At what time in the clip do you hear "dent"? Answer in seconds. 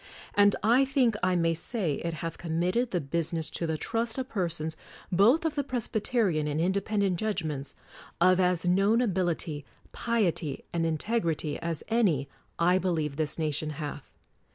7.01-7.19